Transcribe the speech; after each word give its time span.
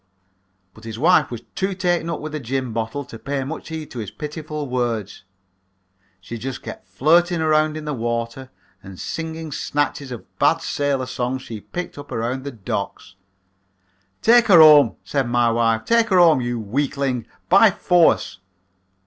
"But 0.73 0.83
his 0.83 0.97
wife 0.97 1.29
was 1.29 1.43
too 1.53 1.75
taken 1.75 2.09
up 2.09 2.21
with 2.21 2.31
the 2.31 2.39
gin 2.39 2.73
bottle 2.73 3.05
to 3.05 3.19
pay 3.19 3.43
much 3.43 3.69
heed 3.69 3.91
to 3.91 3.99
his 3.99 4.09
pitiful 4.09 4.67
words. 4.67 5.23
She 6.19 6.39
just 6.39 6.63
kept 6.63 6.87
flirting 6.87 7.39
around 7.39 7.77
in 7.77 7.85
the 7.85 7.93
water 7.93 8.49
and 8.81 8.99
singing 8.99 9.51
snatches 9.51 10.11
of 10.11 10.25
bad 10.39 10.63
sailor 10.63 11.05
songs 11.05 11.43
she'd 11.43 11.71
picked 11.71 11.99
up 11.99 12.11
around 12.11 12.43
the 12.45 12.51
docks. 12.51 13.13
"'Take 14.23 14.47
her 14.47 14.59
home,' 14.59 14.95
said 15.03 15.29
my 15.29 15.51
wife, 15.51 15.85
'take 15.85 16.09
her 16.09 16.17
home, 16.17 16.41
you 16.41 16.59
weakling, 16.59 17.27
by 17.47 17.69
force.' 17.69 18.39